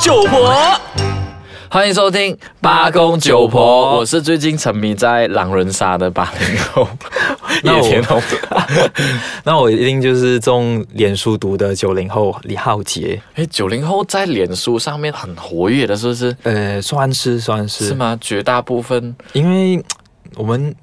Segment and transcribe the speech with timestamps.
[0.00, 0.52] 九婆。
[1.68, 6.88] 欢迎收听八公九婆，我是最近沉迷在狼人杀的八零后
[7.64, 8.20] 叶天红。
[9.44, 13.20] 那我一定就是中脸书读的九零后李浩杰。
[13.34, 16.36] 哎，九零后在脸书上面很活跃的，是不是？
[16.44, 18.16] 呃，算是算是是吗？
[18.20, 19.82] 绝大部分，因为
[20.36, 20.74] 我们。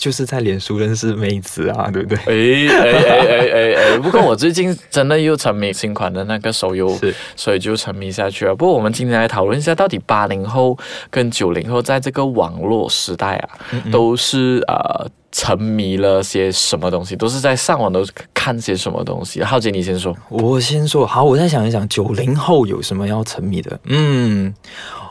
[0.00, 2.18] 就是在脸书认识妹子啊，对不对？
[2.24, 3.98] 哎哎哎哎哎哎！
[3.98, 6.98] 不过我最近真的又沉迷新款的那个手游，
[7.36, 8.56] 所以就沉迷下去了。
[8.56, 10.76] 不过我们今天来讨论一下，到底八零后
[11.10, 13.48] 跟九零后在这个网络时代啊，
[13.92, 17.14] 都是呃沉迷了些什么东西？
[17.14, 19.44] 都是在上网都看些什么东西？
[19.44, 20.16] 浩杰，你先说。
[20.30, 21.06] 我先说。
[21.06, 23.78] 好，我再想一想，九零后有什么要沉迷的？
[23.84, 24.54] 嗯，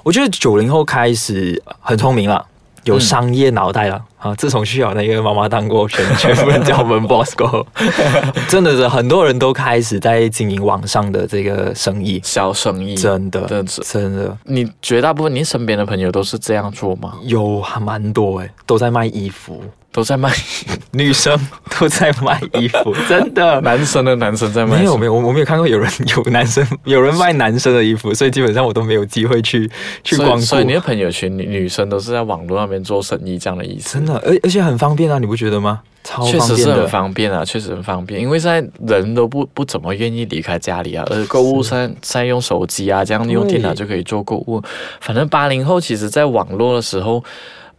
[0.04, 2.44] 我觉得九零后开始很聪明了。
[2.84, 4.36] 有商业脑袋了啊！
[4.36, 7.68] 自从去了那个妈妈当过全 全部人叫我们 boss 过后，
[8.50, 14.38] 真的是很多人都开始在经营网上的这个生意，小生意，真的，真的，真的。
[14.44, 17.14] 你绝大部分你身边的朋友都是这样做吗？
[17.24, 19.62] 有还蛮多哎，都在卖衣服。
[19.92, 20.32] 都在卖，
[20.92, 21.36] 女生
[21.80, 23.60] 都在卖衣服， 真的。
[23.62, 29.70] 男生的男生在卖，没有没有，我我没有看过有人有 男生有人卖男生的衣服，所以基本上我都没有机会去
[30.04, 30.42] 去光顾。
[30.42, 33.94] 所以你的朋友圈女女生都是在网络那边做生意这样的意思。
[33.96, 35.82] 真的，而而且很方便啊，你不觉得吗？
[36.04, 44.62] 超确实是很方便啊，确实很方便，因为现在人都不不怎么愿意离开家里啊，而购物在在用手机啊，这样用电脑就可以做购物。
[45.02, 47.24] 反正八零后其实在网络的时候。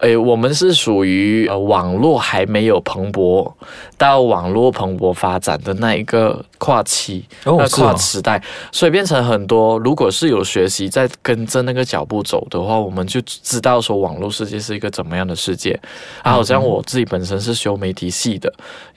[0.00, 3.52] 诶，我们是属于呃网络还没有蓬勃
[3.98, 9.78] 到网络蓬勃发展的那一个跨期，那跨时代，所以变成很多。
[9.78, 15.78] 如果是有学习在跟着那个脚步走的话，我们就知道说网络世界是一个怎么样的世界。
[16.22, 18.50] 啊，好像我自己本身是修媒体系的，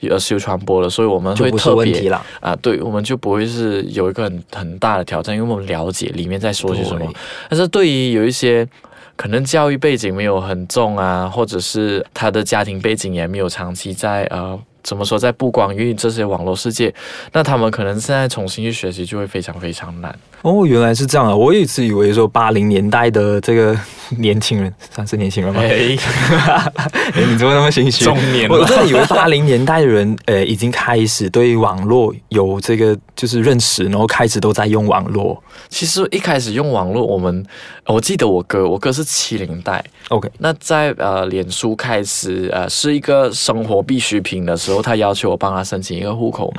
[0.08, 2.10] 呃，修传播的，所以我们会特别
[2.40, 7.12] 啊，对，我们就不会是有一个很很大的挑战，因为我们了解里面在说些什么。
[7.50, 8.66] 但是对于有一些。
[9.16, 14.60] 可能教育背景没有很重啊，或者是他的家庭背景也没有长期在呃。
[14.84, 16.94] 怎么说，在不光于这些网络世界，
[17.32, 20.14] 那他们可能现在重新去学习就会非常非常难。
[20.42, 21.34] 哦，原来是这样啊！
[21.34, 23.74] 我一直以为说八零年代的这个
[24.18, 25.62] 年轻人，算是年轻人吗？
[25.64, 25.96] 哎，
[27.16, 28.04] 你怎么那么心虚？
[28.04, 35.42] 中年，我真的以为八零年代的人， 呃，已经开始对网络有这个就是认识，然后开始都在用网络。
[35.70, 37.42] 其实一开始用网络，我们
[37.86, 39.82] 我记得我哥，我哥是七零代。
[40.10, 44.73] OK，那在呃，脸书开始呃是一个生活必需品的时候。
[44.82, 46.52] 他要求我帮他申请一个户口。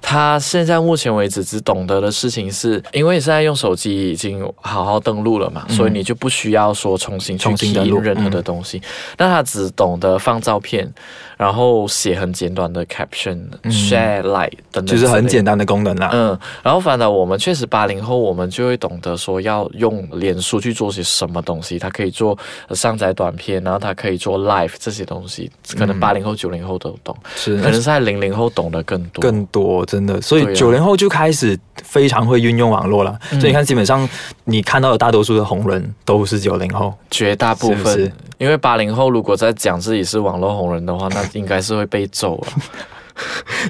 [0.00, 8.80] 他现在目前为止只懂得的事情是，因为现在用手机已经好好登录了嘛，所以你就不需要说重新去记录任何的东西。
[9.16, 10.92] 那他只懂得放照片，
[11.36, 16.10] 然后写很简短的 caption，share like 等等，就是很简单的功能啦。
[16.12, 21.78] 嗯，然后反正我们确实八零后，我们就会懂得说要用脸书去做些什么东西。
[21.78, 22.36] 他可以做
[22.70, 27.16] 上载短片，然后他可以做 live 这些东西，可能八零后、九零后都懂。
[27.34, 27.61] 是。
[27.62, 33.18] 可能在零零后懂得更多，更多真的，所以九零后就开始非常会运用网络了。
[33.30, 34.08] 所以你看，基本上
[34.44, 38.12] 你看到的大多数的红人都是九零后，绝大部分。
[38.38, 42.46] 因为八零后如果在讲自己是网络红人的话，那应该是会被揍了。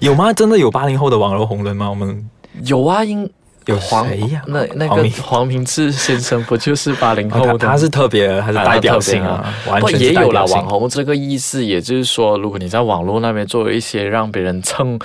[0.01, 0.33] 有吗？
[0.33, 1.91] 真的有八零后的网络红人吗？
[1.91, 2.29] 我们
[2.65, 3.31] 有啊，应。
[3.67, 4.43] 有谁呀？
[4.47, 7.67] 那那个黄明志先生不就是八零后的？
[7.67, 11.65] 他是特别，还是代表性啊，完全也有了网红这个意思。
[11.65, 15.01] 也就是说，如果你在网络那边做一些让别人瞠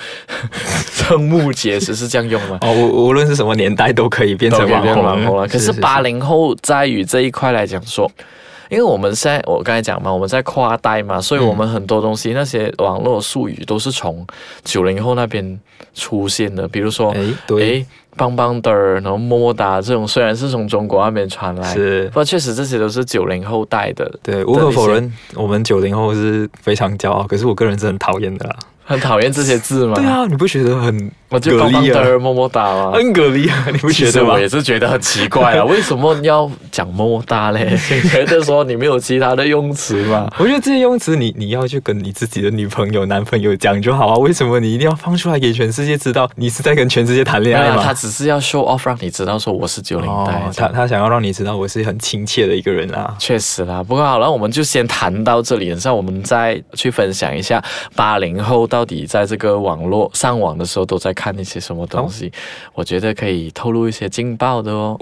[0.95, 2.57] 瞠目结舌，是这样用吗？
[2.61, 4.81] 哦，无无论是什么年代都可以变成网
[5.25, 5.47] 红了。
[5.47, 8.11] 可是八零后在于这一块来讲说。
[8.69, 14.25] 因为我们现在我刚才讲嘛，我们在跨代嘛，所以我们很多东西那些网络术语都是从
[14.63, 15.59] 九零后那边
[15.93, 17.15] 出现的，比如说
[17.59, 17.85] 哎，
[18.15, 24.11] 棒棒的，然后么么哒这种，虽然是从中国那边传来，是，不过确实这些都是九零后带的。
[24.23, 28.55] 对，无可否认，我们九零后是非常骄傲，可是我个人是很讨厌的啦。
[28.83, 29.95] 很讨厌这些字吗？
[29.95, 32.91] 对啊，你不觉得很我就帮帮的么么哒吗？
[32.93, 34.33] 很给力啊， 你不觉得吗？
[34.33, 37.69] 我也是觉得很奇怪啊， 为什么要讲么么哒嘞？
[37.91, 40.29] 你觉得说你没有其他的用词吗？
[40.37, 44.17] 我觉得这些用词你你要去跟你自己的女朋友、男朋友讲就好啊。
[44.17, 46.29] 为什么你一定要放出来给全世界知道？
[46.35, 47.83] 你是在跟全世界谈恋爱吗？
[47.83, 53.13] 他只是要 show off 让你知道说我是九零代，他他想要让你知道我是很亲切的一个人啊。
[53.19, 57.61] 确实啦，不过好了，我们就先谈到这里，然后我们再去分享一下
[57.95, 59.57] 八零后到底在这个。
[59.57, 62.31] 网络上网的时候都在看一些什么东西？
[62.75, 64.95] 我觉得可以透露一些劲爆的哦。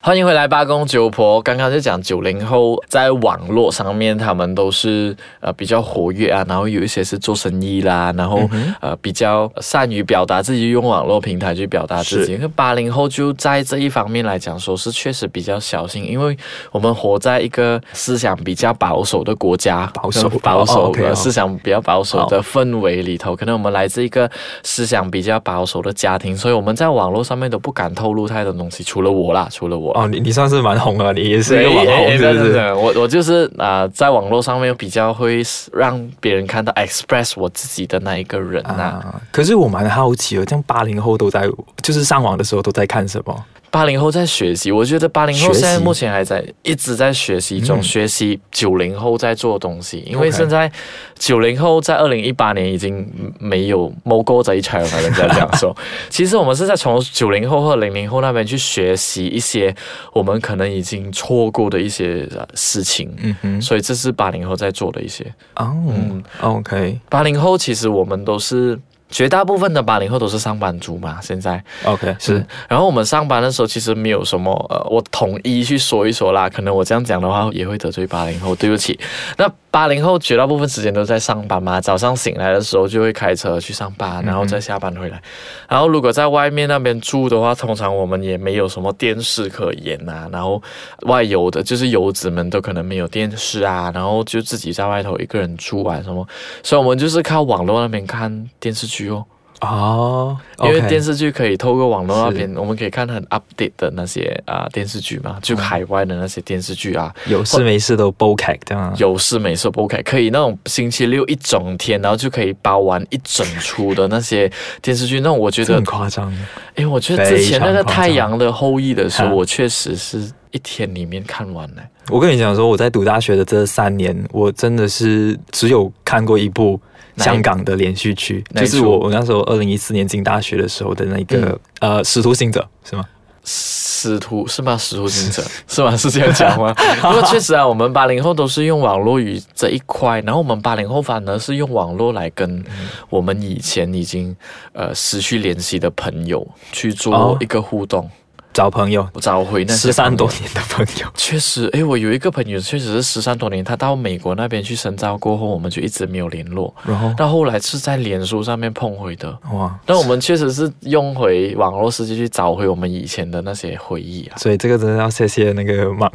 [0.00, 1.42] 欢迎回来，八公九婆。
[1.42, 8.48] 刚刚在讲九零后在网络上面，他们都是呃比较活跃啊，然后有一些是做生意啦，然后、
[8.80, 12.38] 呃比较善于表达自己，用网络平台去表达自己。
[12.40, 16.34] 那八零后就在这一方面来讲，说是确实比较小心，因为
[16.70, 24.30] 我们活在一个思想比较保守的国家，保守保守的哦思想比较保守的氛围里头，可能我们来自一个
[24.62, 29.87] 思想比较保守的家庭，所以我们在网络上面都不敢透露太多东西，除了我啦，除了我。
[29.92, 32.58] 哦，你你算是蛮红的，你也是一个网红，是不是？
[32.74, 35.42] 我我就是啊、在网络上面比较会
[35.72, 41.48] 让别人看到 express 我自己的那一个人呐、啊，可是我蛮好奇的，这样八零后都在，
[41.82, 43.44] 就是上网的时候都在看什么？
[43.70, 50.02] 八零后在学习，我觉得八零后现在目前还在一直在学习中，嗯学习九零后在做的东西。
[50.06, 50.70] 因为现在
[51.18, 53.06] 九零后在二零一八年已经
[53.38, 55.76] 没有摸过这一场了，人家这样说。
[56.08, 59.74] 其实我们是在从九零后或零零后那边去学习一些
[60.12, 63.14] 我们可能已经错过的一些呃事情。
[63.18, 65.24] 嗯哼，所以这是八零后在做的一些。
[65.56, 68.78] 哦、嗯 o k 八零后其实我们都是
[69.10, 71.62] 绝大部分的八零后都是上班族嘛，现在。
[71.84, 72.38] OK，是。
[72.38, 78.98] 嗯，然后我们上班的时候其实没有什么呃，我统一去说一说啦，可能我这样讲的话也会得罪八零后，对不起。
[79.36, 85.22] 那八零后绝大部分时间都在上班嘛，早上醒来的时候就会开车去上班，然后再下班回来。
[85.68, 90.60] 然后如果在外面那边住的话，通常我们也没有什么电视可言呐、然后
[91.02, 96.26] 外游的就是游子们都可能没有电视啊，然后就自己在外头一个人住啊什么，
[96.64, 99.24] 所以我们就是靠网络那边看电视剧哦。
[99.60, 114.50] 哦，因为电视剧可以透过网络那边，我们可以看很 update 的那些啊、电视剧嘛，就海外的那些电视剧啊，有事没事都 o k 这样啊，有事没事不 OK，可以那种星期六一整天，然后就可以包完一整出的那些
[114.80, 116.32] 电视剧，那种我觉得这很，夸张。
[116.76, 121.82] 哎，我觉得之前那个《太阳的后裔》的时候，我确实是一天里面看完了。
[122.10, 126.80] 我跟你讲说，我在读大学的这三年，我真的是只有看过一部
[127.18, 133.04] 香港的连续剧，就是我我那时候二零一四年进大学的时候的那个、嗯呃《使徒行者》是吗？
[133.50, 134.76] 使徒是吗？
[134.76, 135.96] 使徒行者 是吗？
[135.96, 136.74] 是这样讲吗？
[137.00, 142.62] 不过确实啊，我们八零后都是用网络语这一块，然后我们八零后反而是用网络来跟
[143.08, 144.36] 我们以前已经
[144.72, 148.08] 呃失去联系的朋友去做哦一个互动，
[148.58, 156.74] 找朋友，找回那些十三多年的朋友，确实，诶，我有一个朋友，确实是十三多年，他到美国那边去深造过后，我们就一直没有联络。
[156.84, 157.14] 然后？
[157.16, 164.34] 到后来是在脸书上面碰回的，哇，但我们确实是用回网络世界去找回我们以前的那些回忆啊！
[164.36, 166.10] 所以这个真的要谢谢那个 Mark，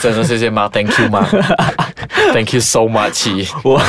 [0.00, 1.26] 真的谢谢 Mark，Thank you 妈，
[2.32, 3.50] Thank you so much。
[3.64, 3.82] 我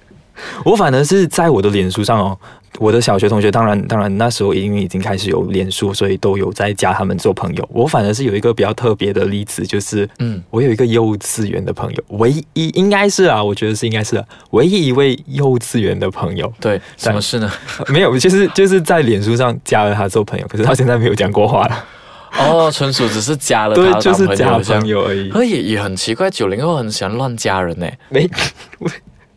[0.62, 2.38] 我反而是在我的脸书上哦，
[2.78, 7.68] 我的小学同学，当然当然那时候因为已经开始有脸书，所以都有在加他们做朋友。
[7.72, 17.50] 我反而是有一个比较特别的例子，就是嗯，我有一个幼稚园的朋友，唯一应该是啊，我觉得是应该是、啊、唯一一位幼稚园的朋友，对，什么事呢？
[17.88, 21.84] 没有，就是就是在脸书上加了他做朋友，可是到现在没有讲过话了，
[22.38, 24.86] 哦，纯属只是加了对，就是加朋。
[24.86, 27.86] 友而已，而也也很奇怪，九零后很喜欢乱加人呢。
[28.08, 28.28] 没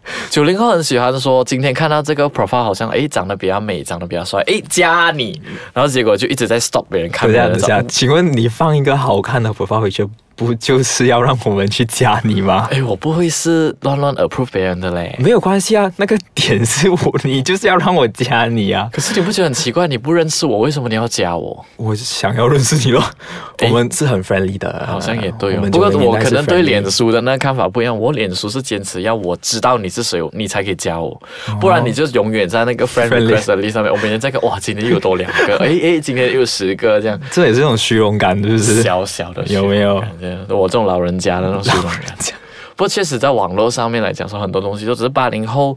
[0.30, 5.42] 九零后很喜欢说，今天看到这个 profile 好像哎长得比较美，长得比较帅，哎加你，
[5.74, 7.88] 然后结果就一直在 stop 别人看等下等下，别人的照片。
[7.90, 10.08] 请问你放一个好看的 profile 回去，
[10.38, 12.68] 不就是要让我们去加你吗？
[12.72, 15.14] 哎，我不会是乱乱 approve 别人的嘞。
[15.20, 19.88] 没有关系啊，那个点是我，你就是要让我加你啊，可是你不觉得很奇怪？
[19.88, 21.66] 你不认识我，为什么你要加我？
[21.78, 23.04] 我想要认识你咯。
[23.64, 25.68] 我们是很 friendly 的，好像也对哦。
[25.72, 27.98] 不过90年代是我可能对脸书的那个看法不一样。
[27.98, 31.20] 我脸书是坚持要我知道你是谁，你才可以加我，
[31.60, 33.92] 不然你就永远在那个 Friendly list 上面。
[33.92, 37.20] 我每天在看，哇，今天又多两个，哎哎，今天又十个这样。
[37.32, 38.84] 这也是一种虚荣感，是不是？
[38.84, 40.04] 小小的有没有
[40.50, 42.16] 我这种老人家的那种虚荣感。
[42.76, 45.76] 不过确实，在网络上面来讲，说很多东西都只是八零后，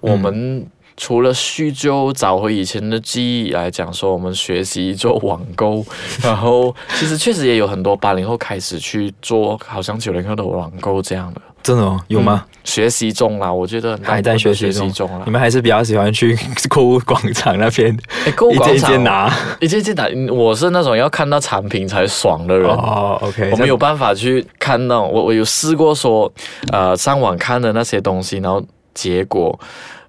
[0.00, 0.66] 我们
[0.98, 5.82] 除了叙旧、找回以前的记忆来讲，说我们学习做网购，
[6.22, 11.40] 然后其实确实也有很多八零后开始去做，好像九零后的网购这样的。
[11.62, 12.44] 真的哦，有吗？
[12.64, 15.30] 学习中啦，我觉得还在学习中中啦你。
[15.32, 16.38] 们还是比较喜欢去
[16.70, 20.06] 购物广场那边哎，购物一件一件拿一件一件拿。
[20.32, 22.68] 我是那种要看到产品才爽的人。
[22.70, 26.32] 哦，OK，我没有办法去看那种，我我有试过说，
[26.70, 28.62] 呃，上网看的那些东西，然后
[28.94, 29.58] 结果，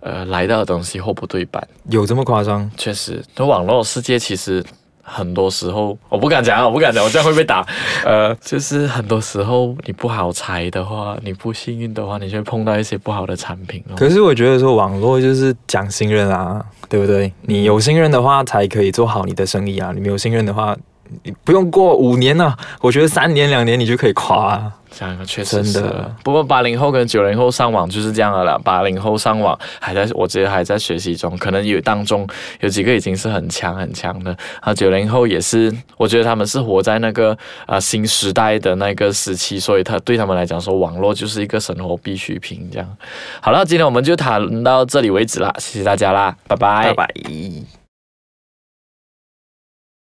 [0.01, 1.67] 呃，来到的东西货不对版。
[1.89, 2.69] 有这么夸张？
[2.77, 4.63] 确实，那网络世界其实
[5.03, 7.65] 很多时候，我不敢讲，我不敢讲，我这样会被打。
[8.05, 13.83] 呃，就是很多时候你不好猜的话，你不幸运的话，你就会碰到一些不好的产品。
[13.95, 17.31] 可是我觉得说网络就是讲信任啊，对不对？
[17.41, 19.91] 你有信任的话，才可以做好你的生意啊。
[19.93, 20.75] 你没有信任的话，
[21.23, 24.71] 你不用过五年啊，我觉得三年两年你就可以垮。
[24.97, 26.15] 这样确实是真的。
[26.23, 28.59] 不过八零后跟九零后上网就是这样的了。
[28.59, 32.27] 八零后上网还在，我觉得还在学习中，可能有当中
[32.61, 34.35] 有几个已经是很强很强的。
[34.61, 42.69] 啊，九零后也是，我觉得他们是活在那个啊新时代的那个时期，所以他对他们来讲说，网络就是一个生活必需品。
[42.71, 42.97] 这样，
[43.41, 47.82] 好了，今天我们就谈到这里为止了，谢谢大家啦，拜拜，拜拜。